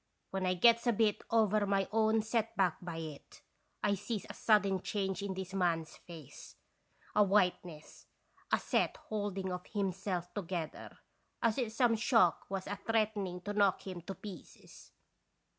[0.31, 3.43] When I gets a bit over my own set back by it,
[3.83, 6.55] I sees a sudden change in this man's face,
[7.13, 8.07] a whiteness,
[8.51, 10.97] a set holding of him self together,
[11.43, 14.91] as if some shock was a threaten ing to knock him to pieces.